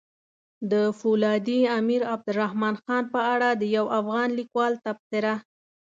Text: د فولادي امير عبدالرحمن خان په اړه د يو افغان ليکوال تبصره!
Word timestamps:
د 0.71 0.73
فولادي 0.99 1.59
امير 1.79 2.01
عبدالرحمن 2.13 2.75
خان 2.83 3.03
په 3.13 3.19
اړه 3.33 3.49
د 3.53 3.63
يو 3.77 3.85
افغان 3.99 4.29
ليکوال 4.39 4.73
تبصره! 4.85 5.35